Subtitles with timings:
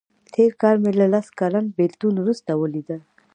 [0.33, 2.97] تېر کال مې له لس کلن بیلتون وروسته ولیده.